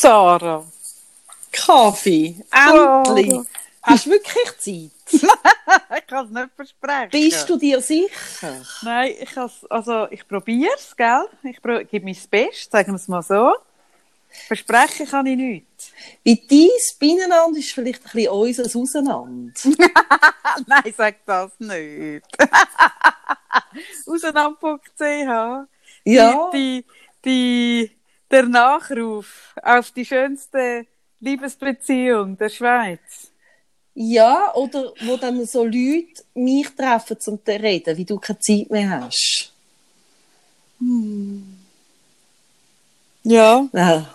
[0.00, 0.64] Sarah.
[1.50, 2.36] Kaffee.
[2.52, 3.30] Endlich.
[3.30, 3.46] Sarah.
[3.82, 5.22] Hast du wirklich Zeit?
[5.98, 7.10] ich kann es nicht versprechen.
[7.10, 8.60] Bist du dir sicher?
[8.82, 9.36] Nein, ich
[9.70, 11.26] also ich probiere es, gell?
[11.42, 13.54] Ich gebe mein Bestes, sagen wir es mal so.
[14.46, 15.92] Versprechen kann ich nichts.
[16.22, 16.68] Wie dein
[17.00, 19.52] Beieinander ist vielleicht ein bisschen unseres Auseinander.
[20.66, 22.26] Nein, sag das nicht.
[24.06, 25.66] Auseinander.ch
[26.04, 26.50] Ja.
[26.52, 26.84] Die,
[27.24, 27.90] die,
[28.30, 30.86] der Nachruf auf die schönste
[31.20, 33.30] Liebesbeziehung der Schweiz.
[33.94, 38.70] Ja, oder wo dann so Leute mich treffen zum zu reden, wie du keine Zeit
[38.70, 39.52] mehr hast.
[43.24, 43.68] Ja.
[43.72, 44.14] Ja.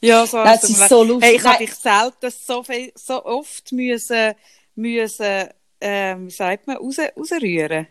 [0.00, 1.28] Ja, so Das ist so lustig.
[1.28, 4.34] Hey, ich habe dich selten so, viel, so oft müssen,
[4.74, 5.48] müssen
[5.80, 7.86] ähm, sagt man, raus, rausrühren.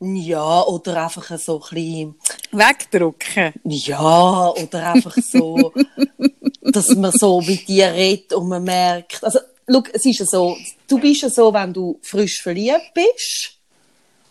[0.00, 2.14] Ja, oder einfach so ein bisschen,
[2.52, 3.52] Wegdrücken.
[3.64, 5.72] ja, oder einfach so,
[6.62, 9.38] dass man so mit dir redet und man merkt, also,
[9.70, 10.56] schau, es ist ja so,
[10.88, 13.54] du bist ja so, wenn du frisch verliebt bist,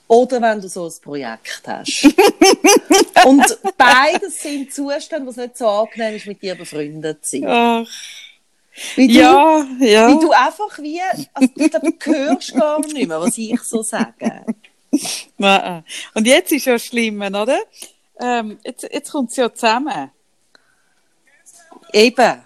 [0.07, 2.05] oder wenn du so ein Projekt hast.
[3.25, 3.43] und
[3.77, 7.47] beides sind Zustände, wo es nicht so angenehm ist, mit dir befreundet zu sein.
[7.47, 7.87] Ach,
[8.95, 10.07] Wie du, ja, ja.
[10.09, 11.01] Wie du einfach wie,
[11.33, 14.45] also ich glaube, du hörst gar nicht mehr, was ich so sage.
[15.37, 15.83] Nein.
[16.13, 17.59] Und jetzt ist ja schlimm, oder?
[18.19, 20.11] Ähm, jetzt, jetzt kommt es ja zusammen.
[21.91, 22.41] Eben.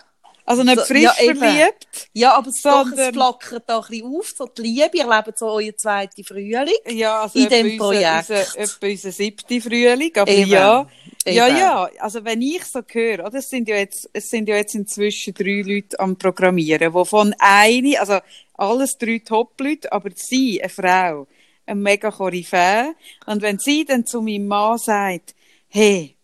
[0.46, 1.88] Also nicht frisch ja, verliebt.
[2.14, 5.06] Ja, aber es, doch, es Sondern- flackert da ein bisschen auf, so die Liebe, ihr
[5.06, 6.74] lebt so euer zweiter Frühling.
[6.88, 8.30] Ja, also In unser- Projekt.
[8.30, 10.50] Unser, etwa unser siebte Frühling, aber Eben.
[10.50, 10.88] ja.
[11.26, 11.58] Ja, Eben.
[11.58, 14.74] ja, also wenn ich so höre, oder, es sind ja jetzt, es sind ja jetzt
[14.74, 18.20] inzwischen drei Leute am Programmieren, wovon eine, also
[18.54, 21.28] alles drei Top-Leute, aber sie, eine Frau,
[21.68, 22.96] eine mega Koryphäe.
[23.26, 25.36] Und wenn sie dann zu meinem Mann sagt,
[25.68, 26.16] hey,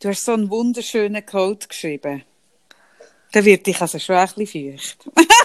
[0.00, 2.22] du hast so einen wunderschönen Code geschrieben,
[3.32, 5.08] dann wird ich also schon ein feucht.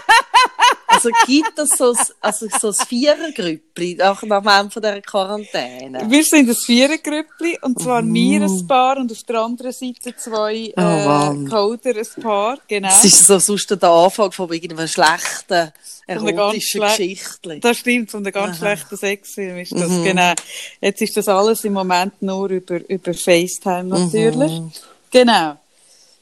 [1.06, 5.02] Also gibt es so, ein- also so ein Vierergrüppli nach, nach dem Ende von dieser
[5.02, 6.10] Quarantäne.
[6.10, 8.12] Wir sind ein Vierergrüppli, und zwar Mhm.
[8.12, 12.88] mir ein Paar und auf der anderen Seite zwei Oh, äh, Coder ein Paar, genau.
[12.88, 15.72] Das ist so sonst der Anfang von irgendeinem schlechten,
[16.08, 17.60] erotischen Geschichtli.
[17.60, 18.68] Das stimmt, von der ganz Aha.
[18.76, 20.04] schlechten Sexfilm ist das, Mhm.
[20.04, 20.34] genau.
[20.82, 24.52] Jetzt ist das alles im Moment nur über, über FaceTime natürlich.
[24.60, 24.72] Mhm.
[25.12, 25.58] Genau.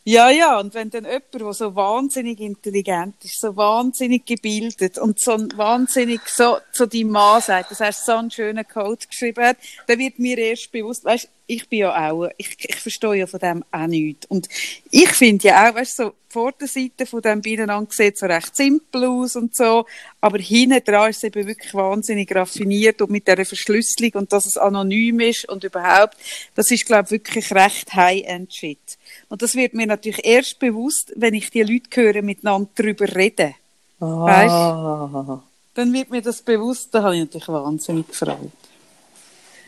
[0.03, 5.19] Ja, ja, und wenn dann jemand, der so wahnsinnig intelligent ist, so wahnsinnig gebildet und
[5.19, 9.57] so wahnsinnig so zu deinem Mann sagt, dass er so einen schönen Code geschrieben hat,
[9.85, 13.39] dann wird mir erst bewusst, weißt, ich bin ja auch, ich, ich verstehe ja von
[13.41, 14.25] dem auch nichts.
[14.27, 14.47] Und
[14.89, 19.03] ich finde ja auch, weißt, so, die Vorderseite von dem Beieinander sieht so recht simpel
[19.03, 19.85] aus und so,
[20.21, 24.45] aber hinten dran ist es eben wirklich wahnsinnig raffiniert und mit dieser Verschlüsselung und dass
[24.45, 26.15] es anonym ist und überhaupt,
[26.55, 28.97] das ist, glaube ich, wirklich recht High-End-Shit.
[29.27, 33.55] Und das wird mir natürlich erst bewusst, wenn ich die Leute höre, miteinander darüber reden.
[33.99, 35.41] Ah.
[35.73, 38.51] Dann wird mir das bewusst, da habe ich natürlich wahnsinnig gefreut.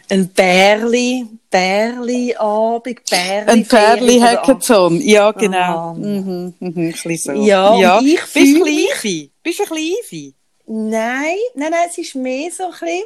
[0.09, 3.51] Ein Bärli, Bärli-Abend, Bärli.
[3.51, 5.57] Ein Ferien oder Perli-Hackathon, ja, genau.
[5.57, 5.93] Ah.
[5.93, 7.31] Mhm, mhm, ein so.
[7.31, 9.29] Ja, und ich Bist du ein?
[9.41, 10.33] Bist du ein?
[10.65, 13.03] Nein, nein, nein, es ist mehr so ein bisschen,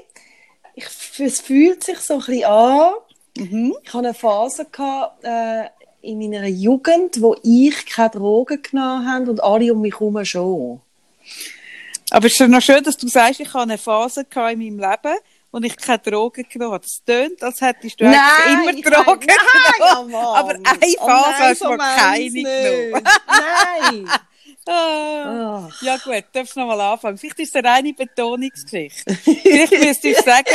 [0.75, 0.85] ich,
[1.19, 2.91] es fühlt sich so ein bisschen an.
[3.37, 3.75] Mhm.
[3.83, 5.65] Ich hatte eine Phase gehabt, äh,
[6.01, 10.81] in meiner Jugend, wo ich keine Drogen genommen habe und alle um mich herum schon.
[12.09, 14.59] Aber es ist ja noch schön, dass du sagst, ich hatte eine Phase gehabt in
[14.59, 15.17] meinem Leben,
[15.61, 16.83] wo ich keine Drogen genommen habe.
[16.83, 20.03] Das tönt, als hättest du eigentlich immer Drogen nein, genommen.
[20.07, 20.25] oh Mann.
[20.35, 22.45] Aber eine Oh Phase nein, hast du so mal mein's keine nicht.
[22.45, 23.03] genommen.
[23.27, 24.09] Nein.
[24.69, 25.69] Ah.
[25.79, 27.17] Ja gut, darfst noch mal anfangen.
[27.17, 29.15] Vielleicht ist es eine reine Betonungsgeschichte.
[29.15, 30.45] Vielleicht müsstest du sagen,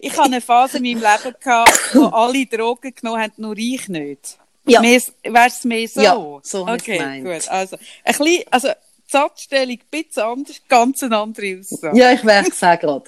[0.00, 3.88] ich habe eine Phase in meinem Leben gehabt, wo alle Drogen genommen haben, nur ich
[3.88, 4.38] nicht.
[4.64, 4.80] Ja.
[4.80, 6.00] Wäre es mehr so?
[6.00, 7.48] Ja, so Okay, gut.
[7.48, 8.68] Also, ein bisschen, also,
[9.12, 11.98] Satzstellung ein bisschen anders, ganz eine andere Aussage.
[11.98, 13.04] Ja, ich merke es auch gerade.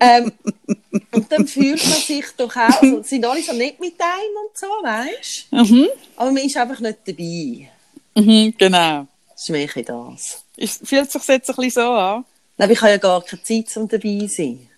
[0.00, 0.32] Ähm,
[1.12, 4.56] und dann fühlt man sich doch auch, so, sind alle so nicht mit einem und
[4.56, 5.56] so, weißt du?
[5.56, 5.88] Mhm.
[6.16, 7.68] Aber man ist einfach nicht dabei.
[8.14, 9.06] Mhm, genau.
[9.30, 10.44] Das ist mehr das.
[10.56, 12.24] Ist, fühlt sich jetzt ein bisschen so an?
[12.56, 14.68] Nein, ich habe ja gar keine Zeit, um dabei zu sein.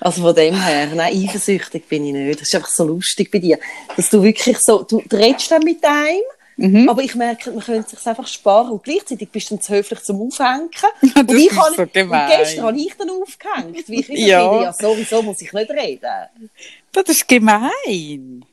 [0.00, 2.40] Also von dem her, nein, eifersüchtig bin ich nicht.
[2.40, 3.58] Das ist einfach so lustig bei dir.
[3.96, 6.22] Dass du wirklich so, du redest dann mit einem,
[6.60, 6.88] Mhm.
[6.88, 9.74] aber ich merke, man könnte es sich einfach sparen und gleichzeitig bist du dann zu
[9.74, 10.68] höflich zum Aufhängen.
[11.00, 12.30] Das und ich ist habe, so und gemein.
[12.36, 14.50] gestern habe ich dann aufgehängt, weil ich Ja.
[14.50, 16.50] finde, ja, sowieso muss ich nicht reden.
[16.92, 18.44] Das ist gemein.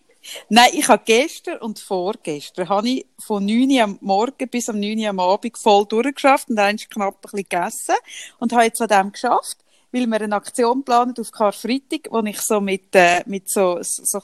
[0.49, 4.79] Nein, ich habe gestern und vorgestern habe ich von 9 Uhr am Morgen bis am
[4.79, 7.95] 9 Uhr am Abend voll durchgeschafft und dann knapp ein bisschen gegessen
[8.39, 9.57] und habe jetzt an dem geschafft.
[9.91, 14.03] Weil wir eine Aktion planen auf Karfreitag, wo ich so mit, äh, mit so, so,
[14.03, 14.19] so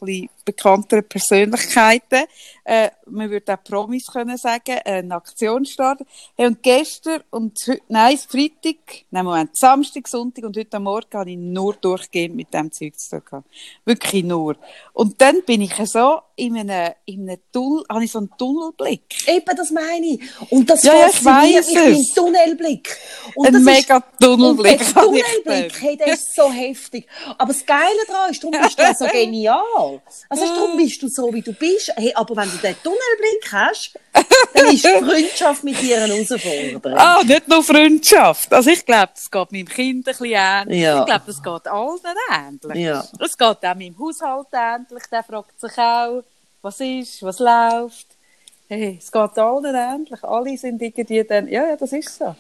[0.45, 2.25] bekannteren Persönlichkeiten,
[2.63, 6.05] äh, man würde auch Promis können sagen, eine Aktion starten.
[6.35, 11.31] Hey, und gestern und heute, nein, Freitag, nein, Moment, Samstag, Sonntag und heute Morgen habe
[11.31, 13.47] ich nur durchgehend mit dem Zeug zu tun gehabt.
[13.85, 14.55] Wirklich nur.
[14.93, 19.27] Und dann bin ich so in einem, in einem Tunnel, habe ich so einen Tunnelblick.
[19.27, 20.21] Eben, das meine ich.
[20.49, 22.13] Und das Ja, ja, ich fasziniert weiss mich es.
[22.15, 22.97] Tunnelblick.
[23.35, 24.81] Und Ein mega Tunnelblick.
[24.81, 27.07] Ich Tunnelblick, hey, der ist so heftig.
[27.37, 30.01] Aber das Geile daran ist, darum bist du ja so genial.
[30.29, 31.93] Also, weißt, darum bist du so, wie du bist.
[31.95, 33.93] Hey, aber wenn du den Tunnelblick hast,
[34.53, 36.97] dann ist Freundschaft mit dir eine Herausforderung.
[36.97, 38.51] Ah, nicht nur Freundschaft.
[38.51, 40.81] Also ich glaube, das geht meinem Kind ein bisschen ähnlich.
[40.81, 41.01] Ja.
[41.01, 41.99] Ich glaube, das geht allen
[42.33, 42.83] ähnlich.
[42.83, 43.05] Ja.
[43.19, 45.03] Geht auch meinem Haushalt ähnlich.
[45.11, 46.23] Der fragt sich auch,
[46.61, 48.07] was ist, was läuft.
[48.67, 50.23] Hey, es geht allen ähnlich.
[50.23, 52.35] Alle sind irgendwie dann, ja, ja, das ist so.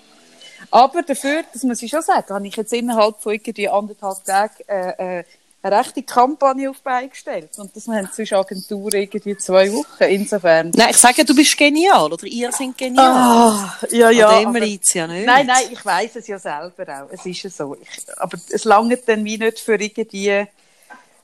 [0.69, 4.63] Aber dafür, das muss ich schon sagen, habe ich jetzt innerhalb von irgendwie anderthalb Tagen
[4.67, 5.23] äh, äh,
[5.63, 7.49] eine rechte Kampagne auf die gestellt.
[7.57, 10.03] Und das haben zwischen Agenturen irgendwie zwei Wochen.
[10.03, 10.71] Insofern.
[10.73, 13.05] Nein, ich sage, du bist genial, oder ihr seid genial.
[13.05, 14.29] Ah, ja, ja.
[14.29, 15.25] An dem aber- liegt's ja nicht.
[15.25, 17.09] Nein, nein, ich weiß es ja selber auch.
[17.11, 17.75] Es ist ja so.
[17.75, 20.47] Ich, aber es langt dann wie nicht für irgendwie,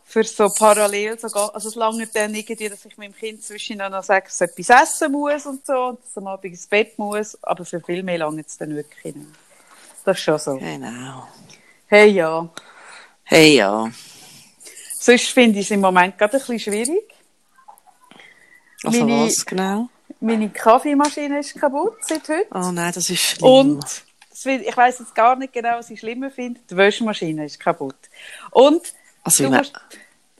[0.10, 4.04] für so parallel sogar, also es langt dann irgendwie, dass ich meinem Kind zwischendurch noch
[4.04, 6.98] sage, dass es etwas essen muss und so, und dass es am Abend ins Bett
[6.98, 9.28] muss, aber für viel mehr langt es dann wirklich nicht.
[10.06, 10.58] Das ist schon so.
[10.58, 11.28] Genau.
[11.88, 12.50] Hey, ja.
[13.24, 13.92] Hey, ja.
[14.98, 17.04] Sonst finde ich es im Moment gerade ein bisschen schwierig.
[18.84, 19.90] Also Meine- was genau?
[20.22, 22.48] Meine Kaffeemaschine ist kaputt seit heute.
[22.54, 23.50] Oh nein, das ist schlimm.
[23.50, 23.86] Und
[24.46, 26.62] ich weiß jetzt gar nicht genau, was ich schlimmer finde.
[26.70, 27.98] Die Wäschmaschine ist kaputt.
[28.52, 28.82] Und
[29.24, 29.74] Also, du musst,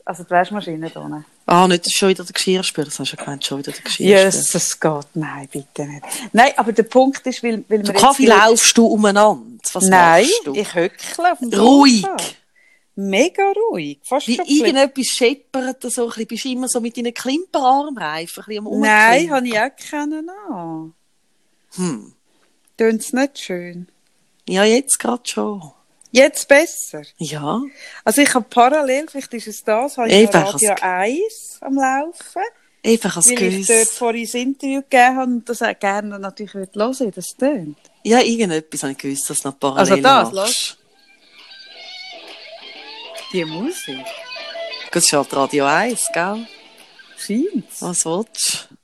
[0.04, 1.24] also die Wäschmaschine da unten.
[1.46, 4.22] Ah, nicht schon wieder der Geschirrspüler, das hast du ja gemeint, schon wieder der Geschirrspüler.
[4.24, 5.06] Yes, es geht.
[5.14, 6.04] Nein, bitte nicht.
[6.32, 9.58] Nein, aber der Punkt ist, weil, weil Du wir Kaffee laufst du umeinander.
[9.72, 10.54] Was Nein, du?
[10.54, 12.02] ich höckle auf dem Ruhig.
[12.02, 12.16] Sofa.
[12.96, 14.00] Mega ruhig.
[14.02, 16.96] Fast Wie schon ein bisschen- irgendetwas scheppert, so ein bisschen, bist du immer so mit
[16.96, 20.94] deinen Klimperarmreifen ein bisschen am Nein, habe ich auch keinen an.
[21.76, 22.12] Hm.
[22.76, 23.88] Tönt's nicht schön?
[24.48, 25.72] Ja, jetzt gerade schon.
[26.10, 27.02] Jetzt besser.
[27.18, 27.60] Ja.
[28.04, 32.42] Also ich habe parallel, vielleicht ist es das, habe ich Radio als- 1 am Laufen.
[32.84, 36.54] Einfach als Weil ich dort vorhin ein Interview gegeben habe und das auch gerne natürlich
[36.54, 37.76] hören würde, das tönt.
[38.04, 40.78] Ja, irgendetwas habe ich gewusst, dass du noch parallel Also das, los.
[43.32, 44.06] Die Musik.
[44.92, 46.46] Das ist halt Radio 1, gell?
[47.18, 47.82] Scheint's.
[47.82, 48.76] Was willst du?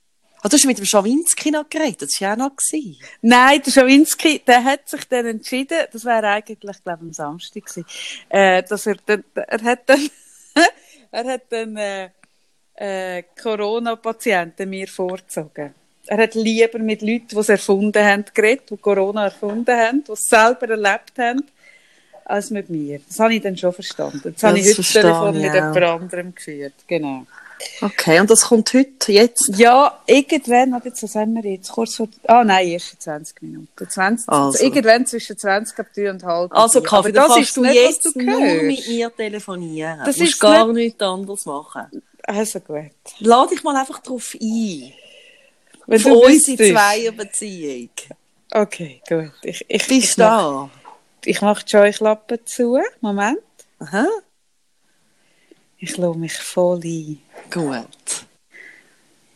[0.45, 2.51] Ah, du hast mit dem Schawinski noch geredet, das war ja auch noch.
[2.55, 2.99] gewesen.
[3.23, 7.65] Nein, der Schawinski, der hat sich dann entschieden, das wäre eigentlich, glaube ich, am Samstag
[7.65, 7.87] gewesen,
[8.29, 10.11] äh, dass er dann, er hat dann,
[11.11, 12.11] er hat dann, äh,
[12.75, 15.75] äh, Corona-Patienten mir vorgezogen.
[16.09, 20.13] Er hat lieber mit Leuten, die es erfunden haben, geredet, die Corona erfunden haben, die
[20.13, 21.43] es selber erlebt haben,
[22.27, 23.01] als mit mir.
[23.09, 24.21] Das habe ich dann schon verstanden.
[24.23, 26.75] Jetzt habe ich Das heute das Telefon ich mit jemand anderem geführt.
[26.87, 27.27] Genau.
[27.81, 29.51] Okay, und das kommt heute, jetzt?
[29.57, 31.71] Ja, irgendwann, warte, jetzt, was haben wir jetzt?
[31.71, 33.89] Kurz vor, ah nein, erst in 20 Minuten.
[33.89, 34.65] 20, Also.
[34.65, 36.53] irgendwann zwischen 20 ab 3 und halb.
[36.53, 36.83] Also.
[36.83, 40.01] Kaffee, das kannst ist du nicht, jetzt du nur mit mir telefonieren.
[40.05, 42.03] Das ist gar nichts anderes machen.
[42.23, 42.91] Also gut.
[43.19, 44.93] Lade dich mal einfach drauf ein.
[45.87, 46.73] Wenn Auf du unsere.
[46.73, 47.91] Zweierbeziehung.
[48.51, 49.33] Okay, gut.
[49.43, 50.71] Ich, ich, Bist ich du mach, da?
[51.25, 52.79] ich mach die Scheuklappen zu.
[53.01, 53.41] Moment.
[53.79, 54.07] Aha.
[55.85, 57.19] Ich lasse mich voll ein.
[57.51, 58.27] Gut.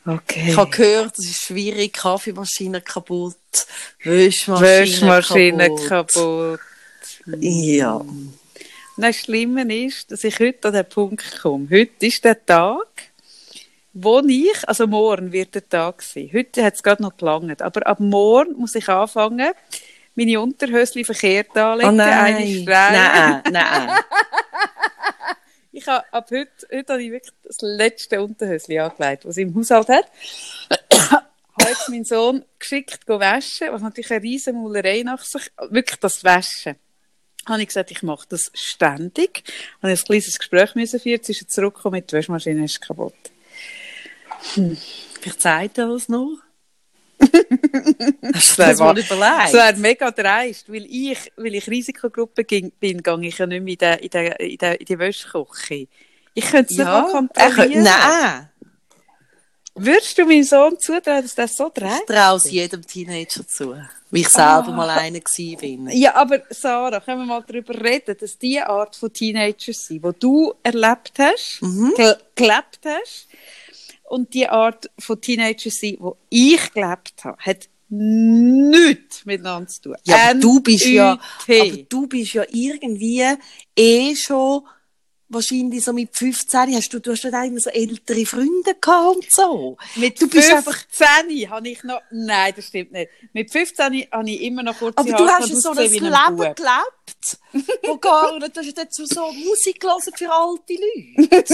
[0.06, 0.46] Okay.
[0.48, 3.36] Ich habe gehört, es ist schwierig, Kaffeemaschine kaputt,
[4.02, 5.88] Wäschmaschine, Wäschmaschine kaputt.
[5.88, 6.60] kaputt.
[7.40, 7.96] Ja.
[7.96, 8.32] Und
[8.96, 11.68] das Schlimme ist, dass ich heute an den Punkt komme.
[11.70, 13.10] Heute ist der Tag,
[13.92, 16.30] wo ich, also morgen wird der Tag sein.
[16.32, 19.52] Heute hat es gerade noch gelangt, aber ab morgen muss ich anfangen,
[20.14, 21.90] meine Unterhösli verkehrt anlegen.
[21.90, 22.36] Oh nein.
[22.36, 22.64] eine.
[22.64, 23.90] Nein, nein.
[25.78, 29.54] Ich habe ab heute, heute habe ich wirklich das letzte Unterhösli angelegt, was ich im
[29.54, 30.10] Haushalt hat.
[31.08, 36.24] habe jetzt meinen Sohn geschickt waschen, was natürlich eine riesen Mullerei nach sich, wirklich das
[36.24, 36.74] Waschen.
[37.46, 39.44] Habe ich gesagt, ich mache das ständig.
[39.80, 43.14] Habe ein kleines Gespräch müssen führen, er zurückgekommen mit der Waschmaschine ist kaputt.
[44.40, 46.38] Vielleicht zeigt er das noch.
[48.32, 49.52] Das das mal Das überlegt?
[49.52, 54.00] wäre mega dreist, weil ich, weil ich Risikogruppe ging- bin, gehe ich ja nicht mehr
[54.00, 55.88] in, den, in, den, in, die Wäschküche.
[56.34, 57.82] Ich könnte es nicht mal Er kontrollieren.
[57.84, 58.48] Nein.
[59.80, 61.90] Würdest du meinem Sohn zutrauen, dass das so dreht?
[62.08, 63.76] Ich traue es jedem Teenager zu.
[64.10, 65.20] Wie ich selber mal einer
[65.60, 65.88] bin.
[65.92, 70.18] Ja, aber Sarah, können wir mal darüber reden, dass die Art von Teenagers sind, die
[70.18, 71.60] du erlebt hast,
[71.96, 73.28] ge gelebt hast,
[74.08, 75.98] und die Art von Teenagers sind,
[76.30, 79.96] die ich gelebt habe, hat nichts miteinander zu tun.
[80.04, 83.24] Ja, aber du bist ja, aber du bist ja irgendwie
[83.76, 84.62] eh schon
[85.28, 89.30] wahrscheinlich so mit 15 hast du, du hast ja immer so ältere Freunde gehabt und
[89.30, 89.76] so.
[89.96, 93.10] Mit du bist 15 habe ich noch, nein, das stimmt nicht.
[93.32, 96.54] Mit 15 habe ich immer noch kurze Aber du hast ja so ein Leben wie
[97.52, 101.44] gelebt, wo gar, und du hast dazu so Musik gelesen für alte Leute.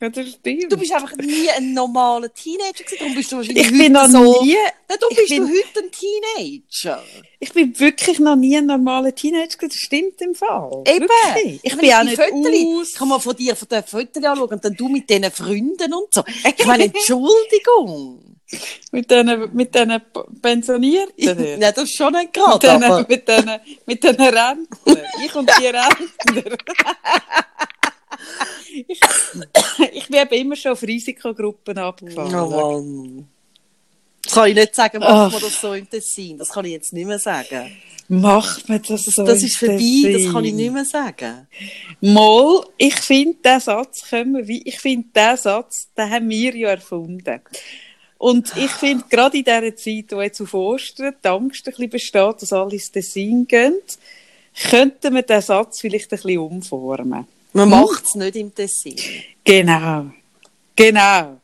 [0.00, 0.72] Ja, das stimmt.
[0.72, 4.08] Du bist einfach nie ein normaler Teenager gewesen, darum bist du wahrscheinlich ich bin noch
[4.08, 4.42] so.
[4.42, 7.04] nie, ich bist bin- du heute ein Teenager.
[7.38, 9.68] ich bin wirklich noch nie ein normaler Teenager gewesen.
[9.68, 10.82] Das stimmt im Fall.
[10.86, 11.08] Eben.
[11.08, 11.60] Wirklich.
[11.62, 12.88] Ich meine, bin auch nicht Fotos- aus.
[12.90, 15.94] Ich kann mal von dir von den Fotos anschauen und dann du mit diesen Freunden
[15.94, 16.24] und so.
[16.58, 18.31] Ich meine, Entschuldigung.
[18.90, 21.58] Mit diesen, mit diesen P- Pensionierten.
[21.58, 23.06] Nein, das ist schon nicht Mit gerade, diesen, aber...
[23.08, 23.50] mit diesen,
[23.86, 24.66] mit diesen Rentnern.
[25.24, 26.52] Ich und die Rentner.
[28.88, 29.00] ich,
[29.92, 32.34] ich bin immer schon auf Risikogruppen abgefahren.
[32.34, 33.28] Oh Mann.
[34.24, 35.32] Das kann ich nicht sagen, Ach.
[35.32, 36.38] macht man das so im Tessin.
[36.38, 37.72] Das kann ich jetzt nicht mehr sagen.
[38.08, 39.24] Macht man das so?
[39.24, 41.48] Das ist vorbei, das kann ich nicht mehr sagen.
[42.00, 46.70] Mal, ich finde, den Satz können wir, ich finde, den Satz, den haben wir ja
[46.70, 47.40] erfunden.
[48.22, 51.90] Und ich finde, gerade in dieser Zeit, wo jetzt auf Ostern die Angst ein bisschen
[51.90, 53.74] besteht, dass alle ins Tessin gehen,
[54.70, 57.26] könnten wir den Satz vielleicht ein bisschen umformen.
[57.52, 58.94] Man macht es nicht im Tessin.
[59.42, 60.06] Genau.
[60.76, 61.40] Genau.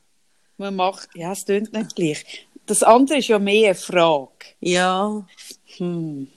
[0.56, 2.46] Man macht, ja, es klingt nicht gleich.
[2.64, 4.30] Das andere ist ja mehr eine Frage.
[4.60, 5.26] Ja,
[5.78, 6.28] Hm.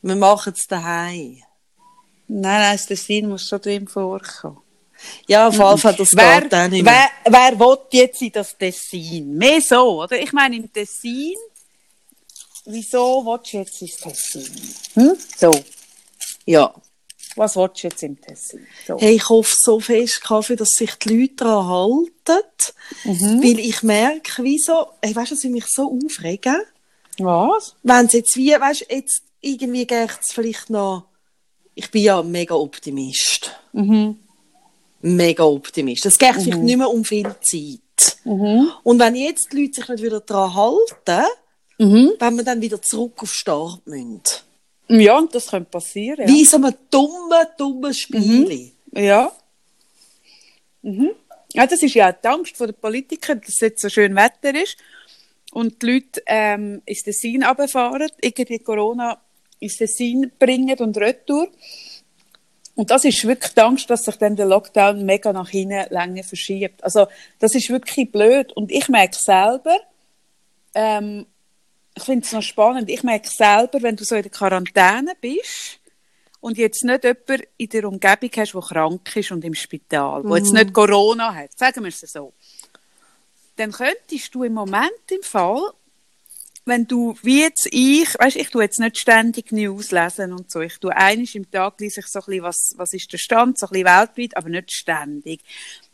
[0.00, 1.42] wir machen es daheim.
[2.26, 4.62] Nein, nein, das Tessin muss schon drin vorkommen.
[5.26, 7.08] Ja, auf jeden Fall, das Wer, geht auch nicht mehr.
[7.24, 9.34] wer, wer will jetzt in das Tessin?
[9.36, 10.18] Mehr so, oder?
[10.20, 11.34] Ich meine, im Tessin,
[12.66, 14.74] wieso willst du jetzt ins Tessin?
[14.94, 15.16] Hm?
[15.36, 15.50] So,
[16.46, 16.74] Ja.
[17.36, 18.66] was willst du jetzt im Tessin?
[18.86, 18.98] So.
[18.98, 22.44] Hey, ich hoffe so fest, Kaffee, dass sich die Leute daran halten.
[23.04, 23.42] Mhm.
[23.42, 26.60] Weil ich merke, wieso, hey, weißt du, ich mich so aufregen?
[27.18, 27.74] Was?
[27.82, 31.04] Wenn es jetzt wie, weißt du, jetzt irgendwie geht es vielleicht noch,
[31.74, 33.52] ich bin ja mega Optimist.
[33.72, 34.18] Mhm.
[35.02, 36.06] Mega Optimist.
[36.06, 38.16] Es geht vielleicht nicht mehr um viel Zeit.
[38.24, 38.70] Mhm.
[38.82, 41.26] Und wenn jetzt die Leute sich nicht wieder daran halten,
[41.78, 42.12] Mhm.
[42.18, 44.20] wenn wir dann wieder zurück auf Start müssen.
[44.88, 46.28] Ja, und das könnte passieren.
[46.28, 48.72] Wie so ein dummes, dummes Spiel.
[48.92, 49.00] Ja.
[49.00, 49.32] ja.
[50.82, 51.12] Mhm.
[51.54, 54.54] Ja, das ist ja auch die Angst der Politiker, dass es jetzt so schön Wetter
[54.54, 54.76] ist
[55.52, 59.18] und die Leute ähm, ins Tessin runterfahren, irgendwie Corona
[59.58, 61.48] ins Tessin bringen und retour.
[62.80, 66.24] Und das ist wirklich die Angst, dass sich dann der Lockdown mega nach hinten länger
[66.24, 66.82] verschiebt.
[66.82, 67.08] Also,
[67.38, 68.54] das ist wirklich blöd.
[68.54, 69.76] Und ich merke selber,
[70.74, 71.26] ähm,
[71.94, 75.78] ich finde es noch spannend, ich merke selber, wenn du so in der Quarantäne bist
[76.40, 80.38] und jetzt nicht jemanden in der Umgebung hast, der krank ist und im Spital, der
[80.38, 82.32] jetzt nicht Corona hat, sagen wir es so,
[83.56, 85.60] dann könntest du im Moment im Fall,
[86.64, 90.60] wenn du, wie jetzt ich, weißt, ich tue jetzt nicht ständig News lesen und so,
[90.60, 93.58] ich tue einiges im Tag lese ich so ein bisschen, was, was ist der Stand,
[93.58, 95.40] so ein bisschen weltweit, aber nicht ständig.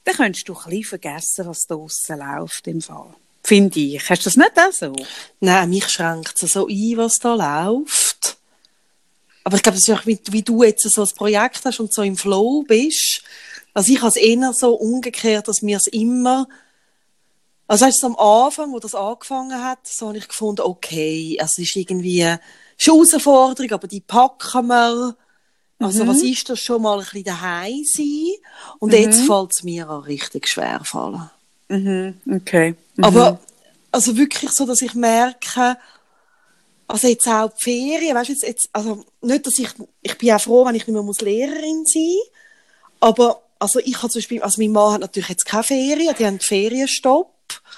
[0.04, 3.14] Dann könntest du ein bisschen vergessen, was draussen läuft im Fall.
[3.42, 4.10] Finde ich.
[4.10, 4.92] Hast du das nicht auch so?
[5.40, 8.36] Nein, mich schränkt es so ein, was da läuft.
[9.44, 11.94] Aber ich glaube, das ist auch, wie, wie du jetzt so ein Projekt hast und
[11.94, 13.22] so im Flow bist.
[13.72, 16.48] Also ich habe es eher so umgekehrt, dass mir es immer,
[17.66, 21.68] also so am Anfang, wo das angefangen hat, so habe ich gefunden, okay, also es
[21.68, 22.40] ist irgendwie, eine
[22.78, 25.16] Herausforderung, aber die packen wir.
[25.78, 28.32] Also was ist das schon mal ein bisschen daheim sein?
[28.78, 31.30] Und jetzt fällt es mir auch richtig schwer fallen.
[31.68, 32.74] Mhm, okay.
[33.02, 33.38] Aber
[33.92, 35.76] also wirklich so, dass ich merke,
[36.88, 39.68] also jetzt auch die Ferien, weißt du, jetzt, jetzt, also nicht, dass ich,
[40.00, 42.16] ich bin auch froh, wenn ich nicht mehr muss Lehrerin sein
[43.00, 46.26] aber also ich habe zum Beispiel, also mein Mann hat natürlich jetzt keine Ferien, die
[46.26, 47.32] haben Ferienstopp.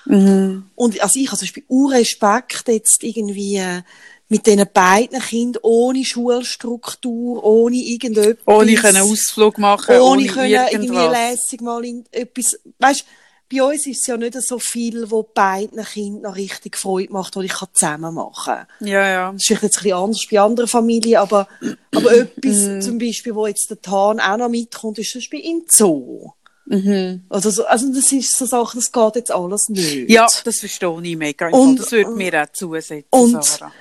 [0.04, 0.64] Mhm.
[0.74, 3.82] Und also ich habe zum Beispiel Respekt jetzt irgendwie äh,
[4.28, 8.46] mit diesen beiden Kindern ohne Schulstruktur, ohne irgendetwas.
[8.46, 11.30] Ohne können Ausflug machen, ohne, ohne, können irgendwie irgendwas.
[11.30, 13.04] lässig mal in etwas, weißt,
[13.50, 17.34] bei uns ist es ja nicht so viel, wo beiden Kindern noch richtig Freude macht,
[17.34, 18.86] wo ich zusammen machen kann.
[18.86, 19.32] Ja, ja.
[19.32, 21.48] Das ist vielleicht jetzt ein bisschen anders bei anderen Familien, aber,
[21.94, 25.64] aber etwas, zum Beispiel, wo jetzt der Tan auch noch mitkommt, ist zum Beispiel im
[25.66, 26.32] Zoo.
[26.70, 27.24] Mhm.
[27.30, 30.10] Also, so, also das ist so Sachen, das geht jetzt alles nicht.
[30.10, 31.48] Ja, das verstehe ich mega.
[31.48, 33.72] Und- das würde mir auch zusetzen, und- Sarah.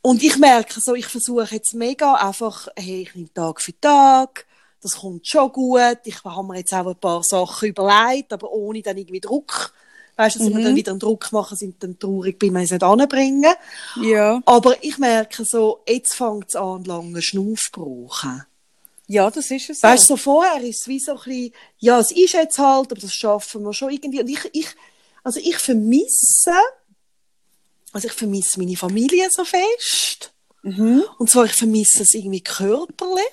[0.00, 4.44] Und ich merke so, ich versuche jetzt mega einfach, hey, ich nehme Tag für Tag,
[4.82, 8.82] das kommt schon gut, ich habe mir jetzt auch ein paar Sachen überlegt, aber ohne
[8.82, 9.72] dann irgendwie Druck.
[10.16, 12.64] Weißt du, dass ich mir dann wieder einen Druck machen, sind dann traurig wenn ich
[12.64, 13.52] es nicht anbringen.
[14.02, 14.40] Ja.
[14.46, 18.44] Aber ich merke so, jetzt fängt es an, lange Schnuff zu brauchen.
[19.06, 19.82] Ja, das ist es.
[19.82, 22.90] Weißt du, so vorher ist es wie so ein bisschen, ja, es ist jetzt halt,
[22.90, 24.20] aber das schaffen wir schon irgendwie.
[24.20, 24.68] Und ich, ich,
[25.22, 26.52] also ich vermisse,
[27.92, 30.32] also ich vermisse meine Familie so fest.
[31.18, 33.24] Und zwar, ich vermisse es irgendwie körperlich.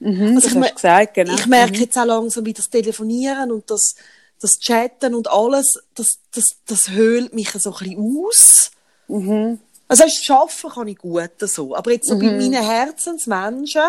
[0.00, 1.34] Mhm, Also ich, hast gesagt, genau.
[1.34, 3.94] ich merke jetzt auch langsam, wie das Telefonieren und das,
[4.40, 8.70] das Chatten und alles, das, das, das höhlt mich so ein bisschen aus.
[9.06, 9.60] Mhm.
[9.86, 11.76] Also das Arbeiten kann ich gut so.
[11.76, 13.82] Aber jetzt so bei meinen Herzensmenschen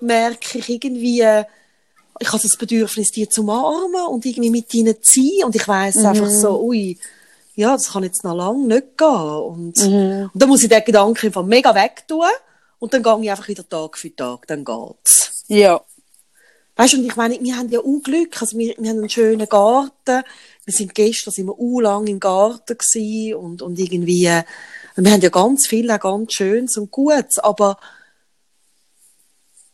[0.00, 1.44] merke ich irgendwie, äh,
[2.20, 5.44] ich habe das Bedürfnis, die zu umarmen und irgendwie mit ihnen zu sein.
[5.46, 6.98] Und ich weiss einfach so, ui,
[7.54, 9.08] ja, das kann jetzt noch lange nicht gehen.
[9.08, 12.26] Und, und dann muss ich den Gedanken von mega wegtun.
[12.78, 15.44] Und dann gehe ich einfach wieder Tag für Tag, dann geht's.
[15.48, 15.80] Ja.
[16.76, 18.40] Weißt du, und ich meine, wir haben ja auch Glück.
[18.40, 20.22] Also wir, wir haben einen schönen Garten.
[20.64, 24.44] Wir sind gestern sind wir auch lang im Garten gewesen und, und irgendwie, äh,
[24.94, 27.78] wir haben ja ganz viel, auch ganz Schönes und Gutes, aber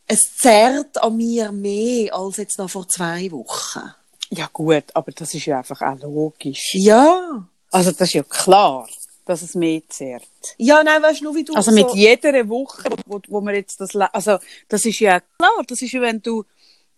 [0.07, 3.91] es zerrt an mir mehr als jetzt noch vor zwei Wochen.
[4.29, 6.73] Ja, gut, aber das ist ja einfach auch logisch.
[6.73, 7.47] Ja.
[7.71, 8.87] Also, das ist ja klar,
[9.25, 10.23] dass es mehr zehrt.
[10.57, 11.77] Ja, nein, weißt du, nur wie du Also, so...
[11.77, 15.91] mit jeder Woche, wo, wo man jetzt das, also, das ist ja klar, das ist
[15.91, 16.43] ja, wenn du,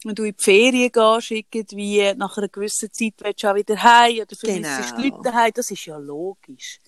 [0.04, 3.82] wenn du in die Ferien gehst, irgendwie, nach einer gewissen Zeit willst du auch wieder
[3.82, 5.02] heim oder vermisst Genau.
[5.02, 6.80] die Leute daheim, das ist ja logisch.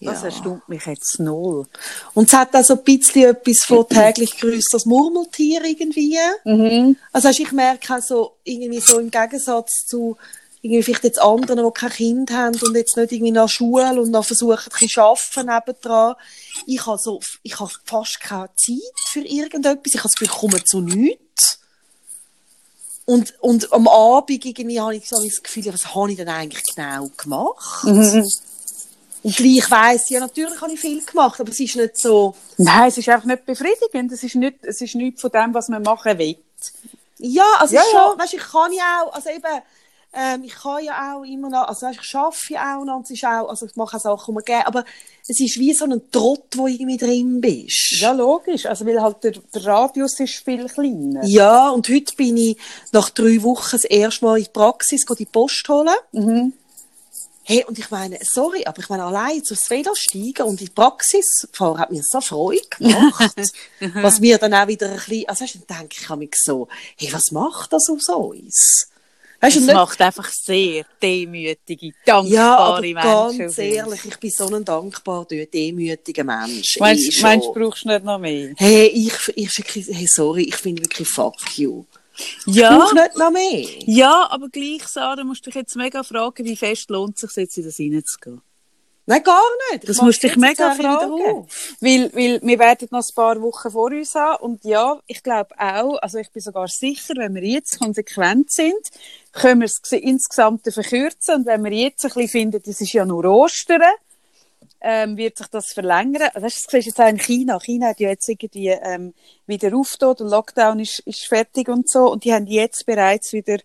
[0.00, 0.26] Das Ja.
[0.28, 1.66] erstaunt mich jetzt null.
[2.14, 6.16] Und es hat auch so ein bisschen etwas von täglich grüßt das Murmeltier irgendwie.
[6.44, 6.96] Mhm.
[7.12, 10.16] Also ich merke auch so, irgendwie so im Gegensatz zu
[10.62, 14.10] irgendwie vielleicht jetzt anderen, die kein Kind haben und jetzt nicht irgendwie nach Schule und
[14.10, 16.14] noch versuchen, ein bisschen zu arbeiten nebendran.
[16.66, 18.78] Ich habe so, ich habe fast keine Zeit
[19.08, 19.94] für irgendetwas.
[19.94, 21.60] Ich habe das Gefühl, ich komme zu nichts.
[23.06, 26.62] Und, und am Abend irgendwie habe ich so das Gefühl, was habe ich denn eigentlich
[26.74, 27.84] genau gemacht?
[29.22, 32.34] Und gleich weiss ich, ja, natürlich habe ich viel gemacht, aber es ist nicht so,
[32.56, 34.12] Nein, es ist einfach nicht befriedigend.
[34.12, 36.36] Es ist nicht, es ist nichts von dem, was man machen will.
[37.18, 38.18] Ja, also Ja, schon, ja.
[38.18, 39.62] weißt, ich kann ja auch, also eben,
[40.12, 43.04] ähm, ich kann ja auch immer noch, also weißt, ich arbeite ja auch noch, und
[43.04, 44.84] es ist auch, also ich mache auch Sachen, die mir aber
[45.28, 48.00] es ist wie so ein Trott, wo irgendwie drin bist.
[48.00, 48.66] Ja, logisch.
[48.66, 51.24] Also, weil halt der, der Radius ist viel kleiner.
[51.24, 52.56] Ja, und heute bin ich
[52.90, 55.94] nach drei Wochen das erste Mal in die Praxis, gehe die Post holen.
[56.12, 56.52] Mhm.
[57.44, 60.72] Hey, und ich meine, sorry, aber ich meine, allein zu Velo steigen und in die
[60.72, 63.34] Praxis fahren hat mir so Freude gemacht.
[63.94, 67.12] was mir dann auch wieder ein bisschen, also weißt, dann denke ich mich so, hey,
[67.12, 68.90] was macht das aus uns?
[69.40, 73.38] Weißt nicht, macht einfach sehr demütige, ja, dankbare aber Menschen.
[73.38, 76.76] ganz ehrlich, ich bin so ein dankbar, demütiger Mensch.
[76.78, 78.52] Meinst, Ich meinst du, brauchst du nicht noch mehr?
[78.58, 81.84] Hey, ich, ich hey, sorry, ich finde wirklich fuck you.
[82.46, 83.66] Ja, brauche nicht noch mehr.
[83.86, 87.42] ja, aber gleich, Sarah, musst du dich jetzt mega fragen, wie fest lohnt es sich
[87.42, 88.42] jetzt in das reinzugehen?
[89.10, 89.82] Nein, gar nicht.
[89.82, 91.46] Ich Das musst du dich mega fragen.
[91.80, 94.40] Weil, weil wir werden noch ein paar Wochen vor uns haben.
[94.40, 98.78] Und ja, ich glaube auch, also ich bin sogar sicher, wenn wir jetzt konsequent sind,
[99.32, 101.36] können wir es insgesamt verkürzen.
[101.36, 103.82] Und wenn wir jetzt ein bisschen finden, das ist ja nur Ostern,
[104.80, 106.30] ähm, wird sich das verlängern.
[106.34, 107.58] Also, Das siehst du jetzt auch in China.
[107.60, 109.14] China hat ja jetzt irgendwie ähm,
[109.46, 112.10] wieder aufgetan, der Lockdown ist, ist fertig und so.
[112.10, 113.58] Und die haben jetzt bereits wieder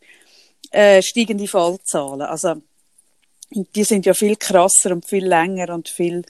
[0.71, 2.21] äh, steigende Fallzahlen.
[2.21, 2.55] Also
[3.51, 6.23] die sind ja viel krasser und viel länger und viel,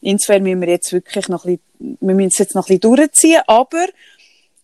[0.00, 2.96] insofern müssen wir jetzt wirklich noch ein bisschen, wir müssen es jetzt noch ein bisschen
[2.96, 3.86] durchziehen, aber,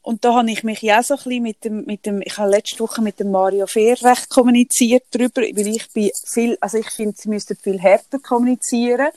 [0.02, 2.50] und da habe ich mich ja so ein bisschen mit dem, mit dem, ich habe
[2.50, 6.90] letzte Woche mit dem Mario Fehr recht kommuniziert drüber, weil ich bin viel, also ich
[6.90, 9.08] finde, sie müssten viel härter kommunizieren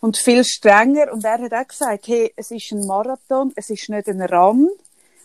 [0.00, 1.12] und viel strenger.
[1.12, 4.68] Und er hat auch gesagt, hey, es ist ein Marathon, es ist nicht ein Run.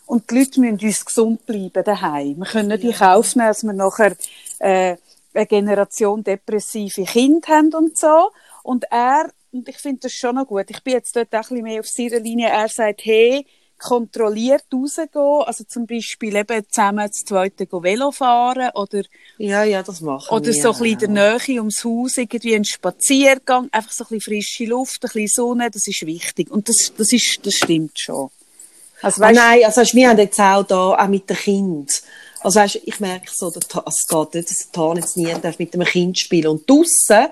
[0.06, 2.38] Und die Leute müssen uns gesund bleiben daheim.
[2.38, 4.16] Wir können nicht in Kauf nehmen, dass wir nachher
[4.58, 4.96] äh,
[5.34, 8.30] eine Generation depressive Kinder haben und so.
[8.62, 11.40] Und er, und ich finde das schon noch gut, ich bin jetzt dort auch ein
[11.40, 13.46] bisschen mehr auf seiner Linie, er sagt, hey,
[13.82, 15.08] kontrolliert rausgehen,
[15.46, 19.02] also zum Beispiel eben zusammen das zweite Velo fahren oder,
[19.38, 21.38] Ja, ja, das machen oder wir so ein bisschen in auch.
[21.38, 25.28] der Nähe ums Haus irgendwie einen Spaziergang, einfach so ein bisschen frische Luft, ein bisschen
[25.28, 26.50] Sonne, das ist wichtig.
[26.50, 28.30] Und das, das ist, das stimmt schon.
[29.02, 32.02] Also, Ah, weißt, nein, also weißt, wir haben jetzt auch da, auch mit dem Kind.
[32.40, 33.54] Also weißt, ich merke so, es
[34.06, 37.28] geht nicht, dass der Tan jetzt nie darf mit dem Kind spielen Und draussen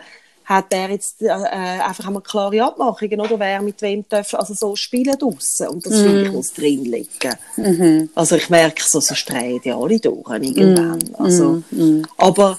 [0.50, 3.38] hat er jetzt äh, einfach einmal klare Abmachungen, oder?
[3.38, 5.68] Wer mit wem darf also so spielen draussen.
[5.68, 8.08] Und das finde ich muss drin liegen.
[8.16, 10.98] Also ich merke so, so drehen die alle durch irgendwann.
[11.14, 11.62] Also,
[12.16, 12.58] aber,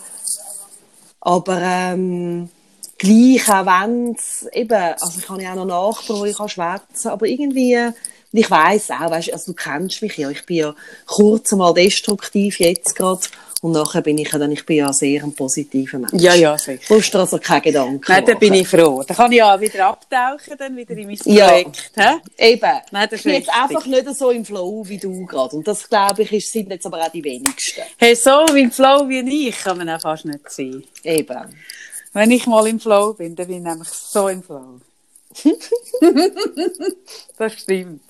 [1.20, 2.50] aber, ähm,
[2.98, 6.48] gleich auch wenn es eben, also ich habe ja auch noch Nachbarn, wo ich kann
[6.48, 7.78] schwätzen, aber irgendwie,
[8.34, 11.74] und ich weiss auch, weißt, also du kennst mich ja, ich bin ja kurz mal
[11.74, 13.22] destruktiv jetzt gerade
[13.62, 16.14] und nachher bin ich ja dann, ich bin ja sehr ein positiver Mensch.
[16.14, 16.82] Ja, ja, sicher.
[16.88, 19.04] Du musst dir also keine Gedanken Nein, da bin ich froh.
[19.06, 21.48] Da kann ich ja wieder abtauchen, dann wieder in mein Ja.
[21.48, 21.92] Projekt.
[21.96, 22.16] hä?
[22.38, 22.80] Eben.
[22.90, 25.58] Nein, das ich bin jetzt einfach nicht so im Flow wie du gerade.
[25.58, 27.84] Und das, glaube ich, ist, sind jetzt aber auch die wenigsten.
[27.98, 30.84] Hey, so im Flow wie ich kann man auch fast nicht sein.
[31.04, 31.56] Eben.
[32.14, 34.80] Wenn ich mal im Flow bin, dann bin ich nämlich so im Flow.
[37.38, 38.02] das stimmt.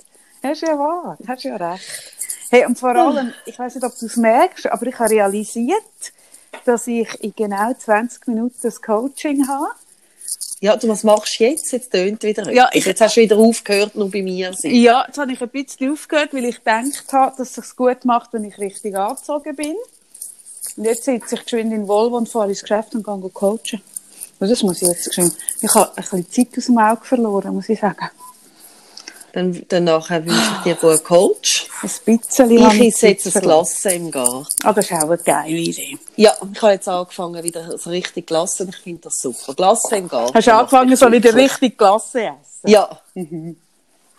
[0.43, 1.83] Hast ja wahr, hast ja recht.
[2.49, 5.81] Hey, und vor allem, ich weiß nicht, ob du es merkst, aber ich habe realisiert,
[6.65, 9.67] dass ich in genau 20 Minuten das Coaching habe.
[10.59, 11.71] Ja, du, was machst du jetzt?
[11.71, 14.75] Jetzt tönt wieder Ja, ich- Jetzt hast du wieder aufgehört, nur bei mir zu sein.
[14.75, 18.05] Ja, jetzt habe ich ein bisschen aufgehört, weil ich gedacht habe, dass es sich gut
[18.05, 19.75] macht, wenn ich richtig angezogen bin.
[20.77, 23.81] Und jetzt sitze ich geschwind in Volvo und fahre ins Geschäft und gehe coachen.
[24.39, 25.35] Das muss ich jetzt geschwind.
[25.61, 28.09] Ich habe ein bisschen Zeit aus dem Auge verloren, muss ich sagen.
[29.33, 31.69] Dann, dann nachher wünsche ich dir guten Coach.
[31.81, 33.41] Ein bisschen Ich esse jetzt ein.
[33.41, 34.47] Glas im Garten.
[34.63, 35.97] Ah, das ist auch eine geile Idee.
[36.17, 39.53] Ja, ich habe jetzt angefangen, wieder so richtig Glas und ich finde das super.
[39.53, 40.33] Glas im Garten.
[40.33, 42.67] Hast du angefangen, so wieder richtig Klasse essen?
[42.67, 42.99] Ja.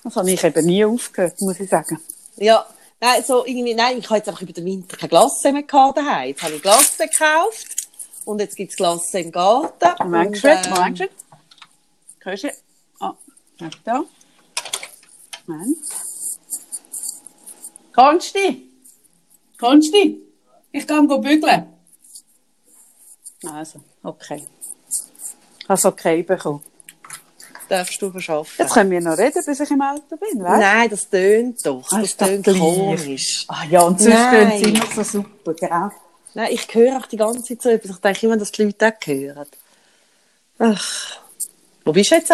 [0.02, 2.00] Das habe ich eben nie aufgehört, muss ich sagen.
[2.36, 2.64] Ja.
[3.00, 5.98] Nein, so irgendwie, nein, ich habe jetzt einfach über den Winter keine Glasse mehr gehabt
[5.98, 6.28] daheim.
[6.28, 7.66] Jetzt habe ich Glasse gekauft.
[8.24, 9.88] Und jetzt gibt es Glasse im Garten.
[9.98, 11.08] Moment, Und, schön, ähm, Moment, schön.
[12.20, 12.48] Hörst du?
[13.00, 13.14] Ah,
[13.84, 14.04] da.
[15.46, 15.78] Moment.
[17.94, 18.68] Konsti?
[19.58, 20.20] Konsti?
[20.72, 21.66] Ich kann go bügeln.
[23.44, 24.44] Also, okay.
[25.68, 26.62] Hast okay bekommen.
[27.68, 28.52] Darfst du verschaffen.
[28.58, 31.90] Jetzt können wir noch reden, bis ich im Auto bin, weißt Nein, das tönt doch.
[31.90, 33.44] Ah, Das tönt komisch.
[33.48, 35.90] Ah ja, und sonst gehen sie immer so super, gell?
[36.34, 37.90] Nein, ich höre auch die ganze Zeit so etwas.
[37.92, 39.46] Ich denke immer, dass die Leute auch hören.
[40.58, 41.20] Ach.
[41.84, 42.32] Wo bist du jetzt